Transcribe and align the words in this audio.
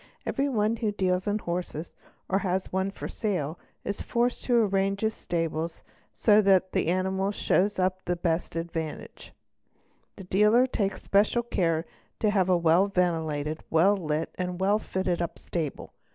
Every 0.25 0.49
one 0.49 0.77
who 0.77 0.91
deals 0.91 1.27
in 1.27 1.37
horses 1.37 1.93
or 2.27 2.39
has 2.39 2.71
one 2.73 2.89
for 2.89 3.07
sale 3.07 3.59
is 3.83 4.01
forced 4.01 4.43
to 4.45 4.55
arrange 4.63 5.03
iis 5.03 5.13
stable 5.13 5.69
so 6.11 6.41
that 6.41 6.71
the 6.71 6.87
anifnals 6.87 7.35
show 7.35 7.67
up 7.77 7.99
to 7.99 8.05
the 8.05 8.15
best 8.15 8.55
advantage. 8.55 9.31
The 10.15 10.23
dealer 10.23 10.65
akes 10.79 11.03
special 11.03 11.43
care 11.43 11.85
to 12.19 12.31
have 12.31 12.49
a 12.49 12.57
well 12.57 12.87
ventilated, 12.87 13.61
well 13.69 13.95
lit, 13.95 14.31
and 14.39 14.59
well 14.59 14.79
fitted 14.79 15.21
up 15.21 15.35
table. 15.35 15.93